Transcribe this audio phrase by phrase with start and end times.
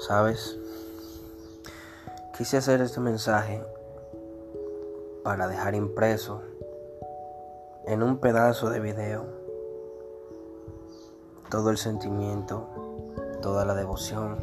[0.00, 0.58] ¿Sabes?
[2.34, 3.62] Quise hacer este mensaje
[5.22, 6.40] para dejar impreso
[7.86, 9.26] en un pedazo de video
[11.50, 12.66] todo el sentimiento,
[13.42, 14.38] toda la devoción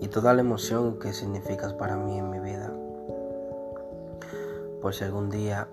[0.00, 2.72] y toda la emoción que significas para mí en mi vida.
[4.82, 5.68] Por si algún día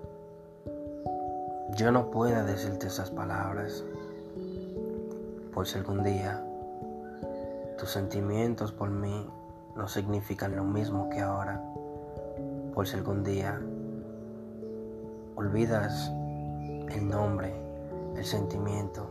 [1.72, 3.84] yo no pueda decirte esas palabras,
[5.52, 6.46] por si algún día
[7.78, 9.28] tus sentimientos por mí
[9.76, 11.62] no significan lo mismo que ahora,
[12.74, 13.60] por si algún día
[15.36, 16.10] olvidas
[16.90, 17.54] el nombre,
[18.16, 19.10] el sentimiento,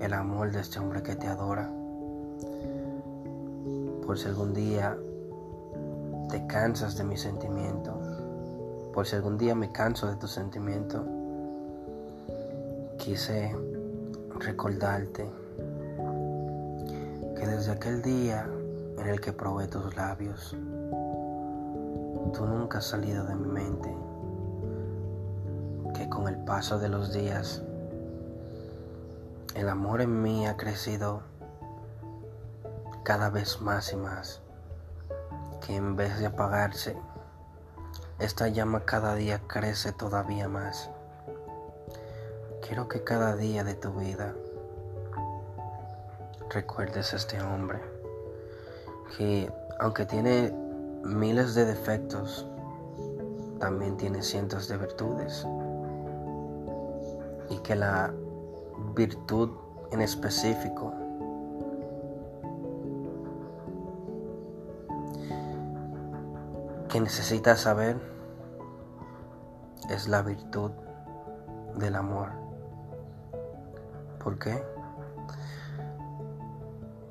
[0.00, 1.70] el amor de este hombre que te adora,
[4.06, 4.96] por si algún día
[6.30, 7.92] te cansas de mi sentimiento,
[8.94, 11.04] por si algún día me canso de tu sentimiento,
[12.96, 13.54] quise
[14.38, 15.45] recordarte
[17.36, 18.48] que desde aquel día
[18.98, 20.56] en el que probé tus labios,
[22.32, 23.94] tú nunca has salido de mi mente,
[25.94, 27.62] que con el paso de los días,
[29.54, 31.20] el amor en mí ha crecido
[33.04, 34.40] cada vez más y más,
[35.64, 36.96] que en vez de apagarse,
[38.18, 40.90] esta llama cada día crece todavía más.
[42.66, 44.34] Quiero que cada día de tu vida
[46.50, 47.80] recuerdes a este hombre
[49.16, 50.52] que aunque tiene
[51.04, 52.46] miles de defectos,
[53.58, 55.46] también tiene cientos de virtudes.
[57.50, 58.12] Y que la
[58.94, 59.50] virtud
[59.92, 60.92] en específico
[66.88, 67.96] que necesitas saber
[69.90, 70.72] es la virtud
[71.76, 72.30] del amor.
[74.22, 74.75] ¿Por qué?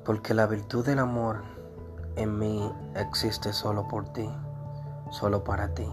[0.06, 1.42] Porque la virtud del amor
[2.14, 4.30] en mí existe solo por ti,
[5.10, 5.90] solo para ti.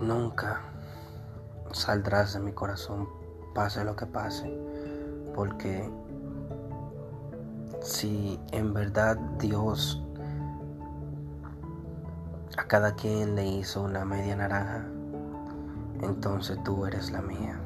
[0.00, 0.62] Nunca
[1.72, 3.06] saldrás de mi corazón,
[3.54, 4.50] pase lo que pase,
[5.34, 5.90] porque
[7.82, 10.02] si en verdad Dios
[12.56, 14.86] a cada quien le hizo una media naranja,
[16.00, 17.60] entonces tú eres la mía.